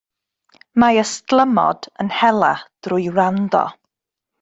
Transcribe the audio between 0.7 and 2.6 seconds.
Mae ystlumod yn hela